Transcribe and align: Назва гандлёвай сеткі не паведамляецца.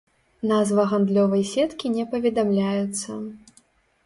Назва 0.51 0.85
гандлёвай 0.93 1.43
сеткі 1.51 1.93
не 1.99 2.07
паведамляецца. 2.15 3.09